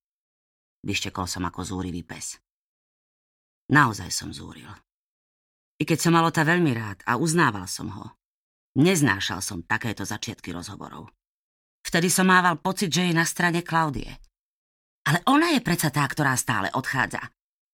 Vyštekol 0.86 1.26
som 1.26 1.42
ako 1.42 1.66
zúrivý 1.66 2.06
pes. 2.06 2.38
Naozaj 3.74 4.08
som 4.14 4.30
zúril. 4.30 4.70
I 5.76 5.84
keď 5.84 5.98
som 5.98 6.14
mal 6.14 6.30
ta 6.30 6.46
veľmi 6.46 6.72
rád 6.78 7.02
a 7.10 7.18
uznával 7.18 7.66
som 7.66 7.90
ho, 7.90 8.06
neznášal 8.78 9.42
som 9.42 9.66
takéto 9.66 10.06
začiatky 10.06 10.54
rozhovorov. 10.54 11.10
Vtedy 11.82 12.06
som 12.06 12.30
mával 12.30 12.54
pocit, 12.62 12.94
že 12.94 13.10
je 13.10 13.18
na 13.18 13.26
strane 13.26 13.66
Klaudie– 13.66 14.14
ale 15.06 15.24
ona 15.28 15.52
je 15.56 15.60
predsa 15.64 15.88
tá, 15.88 16.04
ktorá 16.04 16.36
stále 16.36 16.68
odchádza. 16.72 17.20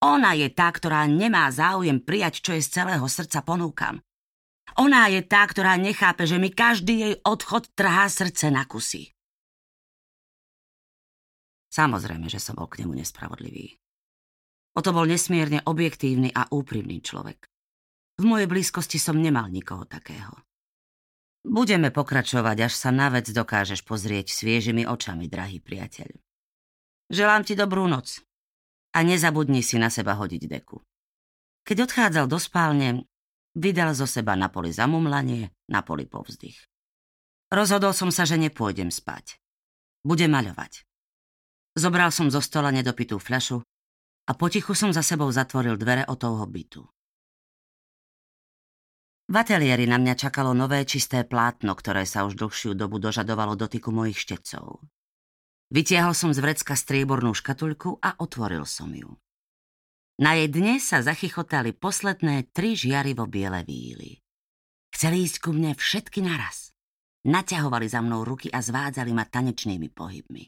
Ona 0.04 0.36
je 0.36 0.52
tá, 0.52 0.68
ktorá 0.68 1.08
nemá 1.08 1.48
záujem 1.48 1.98
prijať, 1.98 2.44
čo 2.44 2.50
je 2.54 2.62
z 2.62 2.82
celého 2.82 3.06
srdca 3.08 3.40
ponúkam. 3.40 3.98
Ona 4.76 5.08
je 5.08 5.24
tá, 5.24 5.46
ktorá 5.46 5.78
nechápe, 5.80 6.28
že 6.28 6.36
mi 6.36 6.52
každý 6.52 6.94
jej 7.00 7.14
odchod 7.24 7.72
trhá 7.72 8.10
srdce 8.10 8.52
na 8.52 8.68
kusy. 8.68 9.14
Samozrejme, 11.72 12.28
že 12.28 12.40
som 12.40 12.56
bol 12.56 12.68
k 12.68 12.84
nemu 12.84 13.00
nespravodlivý. 13.00 13.76
O 14.76 14.84
to 14.84 14.92
bol 14.92 15.08
nesmierne 15.08 15.64
objektívny 15.64 16.28
a 16.36 16.48
úprimný 16.52 17.00
človek. 17.00 17.48
V 18.20 18.24
mojej 18.24 18.48
blízkosti 18.48 19.00
som 19.00 19.16
nemal 19.16 19.48
nikoho 19.48 19.88
takého. 19.88 20.32
Budeme 21.46 21.94
pokračovať, 21.94 22.68
až 22.68 22.74
sa 22.74 22.90
na 22.92 23.08
vec 23.12 23.28
dokážeš 23.30 23.86
pozrieť 23.86 24.34
sviežimi 24.34 24.84
očami, 24.84 25.30
drahý 25.30 25.62
priateľ. 25.62 26.25
Želám 27.06 27.46
ti 27.46 27.54
dobrú 27.54 27.86
noc. 27.86 28.18
A 28.96 29.04
nezabudni 29.06 29.62
si 29.62 29.78
na 29.78 29.92
seba 29.92 30.18
hodiť 30.18 30.42
deku. 30.48 30.82
Keď 31.66 31.76
odchádzal 31.86 32.26
do 32.26 32.38
spálne, 32.40 33.06
vydal 33.54 33.94
zo 33.94 34.06
seba 34.08 34.34
na 34.34 34.50
poli 34.50 34.74
zamumlanie, 34.74 35.50
na 35.70 35.82
poli 35.86 36.06
povzdych. 36.06 36.56
Rozhodol 37.52 37.94
som 37.94 38.10
sa, 38.10 38.26
že 38.26 38.34
nepôjdem 38.34 38.90
spať. 38.90 39.38
Budem 40.02 40.34
maľovať. 40.34 40.82
Zobral 41.76 42.10
som 42.10 42.32
zo 42.32 42.40
stola 42.40 42.72
nedopitú 42.72 43.20
fľašu 43.20 43.62
a 44.26 44.32
potichu 44.34 44.74
som 44.74 44.90
za 44.90 45.04
sebou 45.04 45.30
zatvoril 45.30 45.78
dvere 45.78 46.08
o 46.08 46.14
toho 46.18 46.42
bytu. 46.48 46.82
V 49.26 49.34
ateliéri 49.34 49.90
na 49.90 49.98
mňa 49.98 50.14
čakalo 50.14 50.54
nové 50.54 50.86
čisté 50.86 51.26
plátno, 51.26 51.74
ktoré 51.74 52.06
sa 52.06 52.22
už 52.26 52.38
dlhšiu 52.38 52.78
dobu 52.78 53.02
dožadovalo 53.02 53.58
dotyku 53.58 53.90
mojich 53.90 54.22
štecov. 54.22 54.86
Vytiahol 55.66 56.14
som 56.14 56.30
z 56.30 56.38
vrecka 56.38 56.78
striebornú 56.78 57.34
škatuľku 57.34 57.98
a 57.98 58.14
otvoril 58.22 58.62
som 58.62 58.94
ju. 58.94 59.10
Na 60.22 60.38
jej 60.38 60.48
dne 60.48 60.78
sa 60.78 61.02
zachychotali 61.02 61.74
posledné 61.74 62.54
tri 62.54 62.78
žiarivo 62.78 63.26
biele 63.26 63.66
víly. 63.66 64.22
Chceli 64.94 65.26
ísť 65.26 65.36
ku 65.42 65.50
mne 65.52 65.76
všetky 65.76 66.24
naraz. 66.24 66.72
Naťahovali 67.26 67.90
za 67.90 68.00
mnou 68.00 68.22
ruky 68.22 68.48
a 68.48 68.62
zvádzali 68.62 69.10
ma 69.10 69.26
tanečnými 69.26 69.90
pohybmi. 69.90 70.44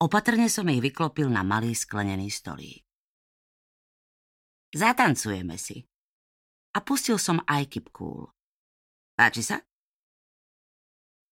Opatrne 0.00 0.48
som 0.48 0.66
ich 0.72 0.80
vyklopil 0.80 1.28
na 1.28 1.44
malý 1.44 1.76
sklenený 1.76 2.32
stolík. 2.32 2.82
Zatancujeme 4.72 5.60
si. 5.60 5.84
A 6.74 6.80
pustil 6.80 7.20
som 7.20 7.44
aj 7.44 7.68
Cool. 7.92 8.26
Páči 9.12 9.42
sa? 9.44 9.60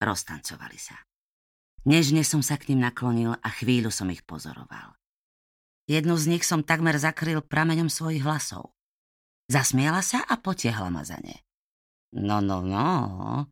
Roztancovali 0.02 0.78
sa. 0.78 1.15
Nežne 1.86 2.26
som 2.26 2.42
sa 2.42 2.58
k 2.58 2.74
ním 2.74 2.82
naklonil 2.82 3.38
a 3.38 3.48
chvíľu 3.48 3.94
som 3.94 4.10
ich 4.10 4.26
pozoroval. 4.26 4.98
Jednu 5.86 6.18
z 6.18 6.34
nich 6.34 6.42
som 6.42 6.66
takmer 6.66 6.98
zakryl 6.98 7.38
prameňom 7.38 7.86
svojich 7.86 8.26
hlasov. 8.26 8.74
Zasmiela 9.46 10.02
sa 10.02 10.26
a 10.26 10.34
potiahla 10.34 10.90
ma 10.90 11.06
za 11.06 11.14
ne. 11.22 11.46
No, 12.10 12.42
no, 12.42 12.58
no. 12.58 13.46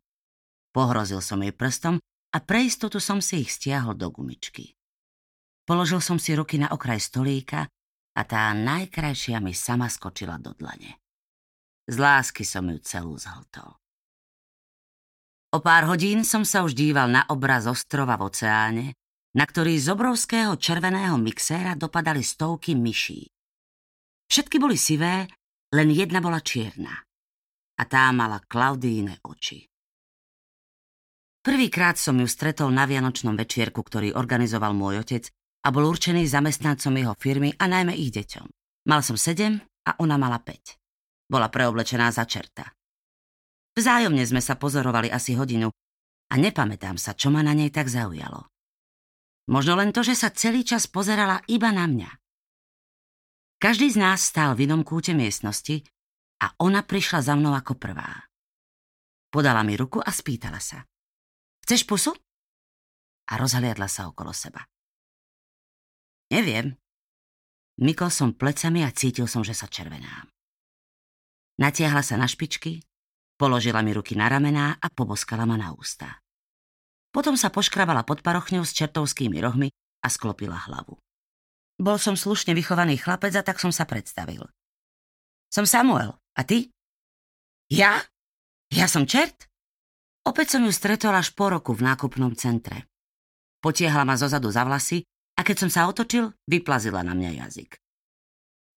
Pohrozil 0.75 1.23
som 1.23 1.39
jej 1.39 1.55
prstom 1.55 2.03
a 2.35 2.37
pre 2.43 2.67
istotu 2.67 2.99
som 2.99 3.23
si 3.23 3.47
ich 3.47 3.55
stiahol 3.55 3.95
do 3.95 4.11
gumičky. 4.11 4.75
Položil 5.63 6.03
som 6.03 6.19
si 6.19 6.35
ruky 6.35 6.59
na 6.59 6.67
okraj 6.75 6.99
stolíka 7.07 7.71
a 8.19 8.21
tá 8.27 8.51
najkrajšia 8.51 9.39
mi 9.39 9.55
sama 9.55 9.87
skočila 9.87 10.35
do 10.35 10.51
dlane. 10.51 10.99
Z 11.87 11.95
lásky 11.95 12.43
som 12.43 12.67
ju 12.67 12.83
celú 12.83 13.15
zhltol. 13.15 13.79
O 15.55 15.63
pár 15.63 15.87
hodín 15.87 16.27
som 16.27 16.43
sa 16.43 16.67
už 16.67 16.75
díval 16.75 17.07
na 17.07 17.23
obraz 17.31 17.63
ostrova 17.63 18.19
v 18.19 18.27
oceáne, 18.27 18.85
na 19.39 19.47
ktorý 19.47 19.79
z 19.79 19.87
obrovského 19.95 20.59
červeného 20.59 21.15
mixéra 21.15 21.79
dopadali 21.79 22.19
stovky 22.19 22.75
myší. 22.75 23.31
Všetky 24.27 24.59
boli 24.59 24.75
sivé, 24.75 25.31
len 25.71 25.95
jedna 25.95 26.19
bola 26.19 26.43
čierna. 26.43 26.91
A 27.79 27.83
tá 27.87 28.11
mala 28.11 28.43
Klaudíne 28.43 29.23
oči. 29.23 29.63
Prvýkrát 31.39 31.95
som 31.95 32.19
ju 32.19 32.27
stretol 32.27 32.75
na 32.75 32.83
Vianočnom 32.83 33.39
večierku, 33.39 33.79
ktorý 33.79 34.11
organizoval 34.11 34.75
môj 34.75 35.07
otec 35.07 35.31
a 35.63 35.71
bol 35.71 35.87
určený 35.87 36.27
zamestnancom 36.27 36.99
jeho 36.99 37.15
firmy 37.15 37.55
a 37.55 37.63
najmä 37.71 37.95
ich 37.95 38.11
deťom. 38.11 38.43
Mal 38.91 38.99
som 39.07 39.15
sedem 39.15 39.63
a 39.87 39.95
ona 40.03 40.19
mala 40.19 40.43
päť. 40.43 40.75
Bola 41.31 41.47
preoblečená 41.47 42.11
za 42.11 42.27
čerta. 42.27 42.75
Vzájomne 43.75 44.23
sme 44.23 44.39
sa 44.39 44.55
pozorovali 44.55 45.11
asi 45.11 45.35
hodinu 45.35 45.67
a 46.31 46.33
nepamätám 46.39 46.95
sa, 46.95 47.11
čo 47.11 47.27
ma 47.27 47.43
na 47.43 47.51
nej 47.51 47.67
tak 47.69 47.91
zaujalo. 47.91 48.47
Možno 49.51 49.75
len 49.77 49.91
to, 49.91 50.01
že 50.01 50.15
sa 50.15 50.31
celý 50.31 50.63
čas 50.63 50.87
pozerala 50.87 51.43
iba 51.51 51.69
na 51.75 51.85
mňa. 51.85 52.09
Každý 53.59 53.91
z 53.91 53.97
nás 53.99 54.23
stál 54.23 54.55
v 54.55 54.65
inom 54.65 54.81
kúte 54.87 55.11
miestnosti 55.11 55.83
a 56.39 56.55
ona 56.63 56.87
prišla 56.87 57.19
za 57.19 57.33
mnou 57.35 57.51
ako 57.51 57.75
prvá. 57.75 58.25
Podala 59.27 59.67
mi 59.67 59.75
ruku 59.75 59.99
a 59.99 60.07
spýtala 60.07 60.63
sa. 60.63 60.87
Chceš 61.67 61.83
pusu? 61.83 62.11
A 63.27 63.33
rozhliadla 63.35 63.91
sa 63.91 64.07
okolo 64.07 64.31
seba. 64.31 64.63
Neviem. 66.31 66.73
Mykol 67.83 68.07
som 68.07 68.31
plecami 68.31 68.87
a 68.87 68.93
cítil 68.95 69.27
som, 69.27 69.43
že 69.43 69.51
sa 69.51 69.67
červenám. 69.67 70.31
Natiahla 71.59 71.99
sa 72.05 72.15
na 72.15 72.29
špičky, 72.29 72.79
Položila 73.35 73.83
mi 73.83 73.91
ruky 73.91 74.15
na 74.15 74.31
ramená 74.31 74.79
a 74.79 74.87
poboskala 74.87 75.43
ma 75.43 75.59
na 75.59 75.75
ústa. 75.75 76.23
Potom 77.11 77.35
sa 77.35 77.51
poškrabala 77.51 78.07
pod 78.07 78.23
parochňou 78.23 78.63
s 78.63 78.71
čertovskými 78.75 79.39
rohmi 79.43 79.71
a 80.03 80.07
sklopila 80.07 80.55
hlavu. 80.67 80.95
Bol 81.75 81.99
som 81.99 82.15
slušne 82.15 82.55
vychovaný 82.55 82.95
chlapec 82.95 83.35
a 83.35 83.43
tak 83.43 83.59
som 83.59 83.75
sa 83.75 83.83
predstavil. 83.83 84.47
Som 85.51 85.67
Samuel. 85.67 86.15
A 86.35 86.47
ty? 86.47 86.71
Ja? 87.67 87.99
Ja 88.71 88.87
som 88.87 89.03
čert? 89.03 89.51
Opäť 90.23 90.55
som 90.55 90.63
ju 90.63 90.71
stretol 90.71 91.11
až 91.11 91.35
po 91.35 91.51
roku 91.51 91.75
v 91.75 91.83
nákupnom 91.87 92.35
centre. 92.39 92.87
Potiehla 93.59 94.07
ma 94.07 94.15
zozadu 94.15 94.47
za 94.51 94.63
vlasy 94.63 95.03
a 95.35 95.43
keď 95.43 95.67
som 95.67 95.69
sa 95.71 95.91
otočil, 95.91 96.31
vyplazila 96.47 97.03
na 97.03 97.11
mňa 97.11 97.31
jazyk. 97.43 97.75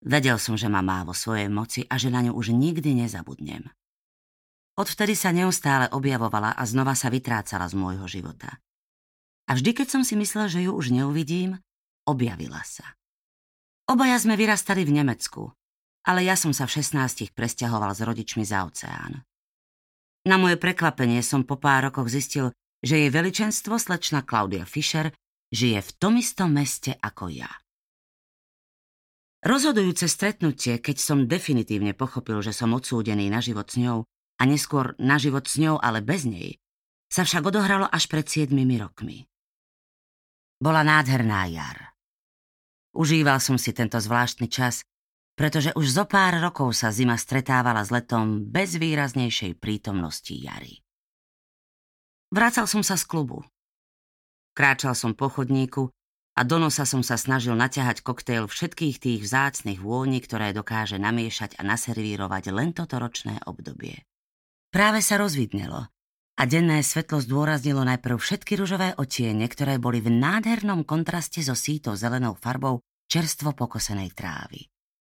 Vedel 0.03 0.39
som, 0.39 0.55
že 0.55 0.67
ma 0.71 0.79
má 0.83 1.03
vo 1.03 1.15
svojej 1.15 1.47
moci 1.51 1.83
a 1.87 1.95
že 1.99 2.11
na 2.11 2.23
ňu 2.23 2.35
už 2.35 2.55
nikdy 2.55 3.03
nezabudnem. 3.03 3.67
Odvtedy 4.79 5.11
sa 5.11 5.35
neustále 5.35 5.91
objavovala 5.91 6.55
a 6.55 6.63
znova 6.63 6.95
sa 6.95 7.11
vytrácala 7.11 7.67
z 7.67 7.75
môjho 7.75 8.07
života. 8.07 8.63
A 9.51 9.59
vždy, 9.59 9.75
keď 9.75 9.87
som 9.99 10.03
si 10.07 10.15
myslel, 10.15 10.47
že 10.47 10.63
ju 10.63 10.71
už 10.71 10.95
neuvidím, 10.95 11.59
objavila 12.07 12.63
sa. 12.63 12.95
Obaja 13.91 14.15
sme 14.15 14.39
vyrastali 14.39 14.87
v 14.87 15.03
Nemecku, 15.03 15.51
ale 16.07 16.23
ja 16.23 16.39
som 16.39 16.55
sa 16.55 16.63
v 16.63 16.79
16 16.79 17.35
presťahoval 17.35 17.91
s 17.91 18.01
rodičmi 18.07 18.47
za 18.47 18.63
oceán. 18.63 19.19
Na 20.23 20.39
moje 20.39 20.55
prekvapenie 20.55 21.19
som 21.27 21.43
po 21.43 21.59
pár 21.59 21.91
rokoch 21.91 22.07
zistil, 22.07 22.55
že 22.79 23.03
jej 23.03 23.11
veličenstvo 23.11 23.75
slečna 23.75 24.23
Claudia 24.23 24.63
Fischer 24.63 25.11
žije 25.51 25.83
v 25.83 25.91
tom 25.99 26.15
istom 26.15 26.55
meste 26.55 26.95
ako 26.95 27.27
ja. 27.27 27.51
Rozhodujúce 29.43 30.07
stretnutie, 30.07 30.79
keď 30.79 30.97
som 30.99 31.27
definitívne 31.27 31.91
pochopil, 31.95 32.39
že 32.39 32.55
som 32.55 32.71
odsúdený 32.75 33.31
na 33.31 33.39
život 33.39 33.67
s 33.71 33.79
ňou, 33.79 34.03
a 34.39 34.47
neskôr 34.47 34.95
na 34.95 35.19
život 35.19 35.43
s 35.45 35.59
ňou, 35.59 35.75
ale 35.77 35.99
bez 35.99 36.23
nej, 36.23 36.55
sa 37.11 37.27
však 37.27 37.43
odohralo 37.43 37.85
až 37.91 38.07
pred 38.07 38.23
siedmimi 38.23 38.79
rokmi. 38.79 39.27
Bola 40.59 40.83
nádherná 40.87 41.47
jar. 41.51 41.95
Užíval 42.95 43.43
som 43.43 43.59
si 43.59 43.75
tento 43.75 43.99
zvláštny 43.99 44.47
čas, 44.47 44.83
pretože 45.39 45.71
už 45.71 45.87
zo 45.87 46.03
pár 46.03 46.35
rokov 46.43 46.75
sa 46.75 46.91
zima 46.91 47.15
stretávala 47.15 47.79
s 47.79 47.95
letom 47.95 48.43
bez 48.43 48.75
výraznejšej 48.75 49.55
prítomnosti 49.55 50.35
jary. 50.35 50.83
Vracal 52.29 52.67
som 52.67 52.83
sa 52.83 52.99
z 52.99 53.07
klubu. 53.07 53.41
Kráčal 54.51 54.99
som 54.99 55.15
po 55.15 55.31
chodníku 55.31 55.87
a 56.35 56.43
do 56.43 56.59
nosa 56.59 56.83
som 56.83 56.99
sa 56.99 57.15
snažil 57.15 57.55
naťahať 57.55 58.03
koktejl 58.03 58.51
všetkých 58.51 58.99
tých 58.99 59.19
vzácnych 59.23 59.79
vôni, 59.79 60.19
ktoré 60.19 60.51
dokáže 60.51 60.99
namiešať 60.99 61.55
a 61.55 61.63
naservírovať 61.63 62.51
len 62.51 62.75
toto 62.75 62.99
ročné 62.99 63.39
obdobie. 63.47 64.03
Práve 64.69 65.01
sa 65.01 65.17
rozvidnelo 65.17 65.89
a 66.39 66.43
denné 66.45 66.85
svetlo 66.85 67.17
zdôraznilo 67.19 67.81
najprv 67.81 68.21
všetky 68.21 68.53
ružové 68.53 68.93
otiene, 69.01 69.49
ktoré 69.49 69.81
boli 69.81 69.97
v 69.97 70.13
nádhernom 70.13 70.85
kontraste 70.85 71.41
so 71.41 71.57
síto 71.57 71.97
zelenou 71.97 72.37
farbou 72.37 72.85
čerstvo 73.09 73.57
pokosenej 73.57 74.13
trávy. 74.13 74.69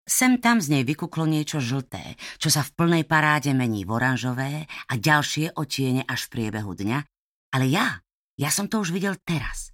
Sem 0.06 0.38
tam 0.38 0.62
z 0.62 0.74
nej 0.74 0.84
vykuklo 0.86 1.26
niečo 1.26 1.58
žlté, 1.58 2.18
čo 2.38 2.54
sa 2.54 2.62
v 2.62 2.74
plnej 2.78 3.04
paráde 3.10 3.54
mení 3.58 3.90
v 3.90 3.94
oranžové 3.94 4.70
a 4.70 4.94
ďalšie 4.94 5.58
otiene 5.58 6.06
až 6.06 6.30
v 6.30 6.32
priebehu 6.38 6.74
dňa, 6.78 7.00
ale 7.54 7.66
ja, 7.70 8.06
ja 8.38 8.50
som 8.54 8.70
to 8.70 8.82
už 8.82 8.94
videl 8.94 9.18
teraz. 9.22 9.74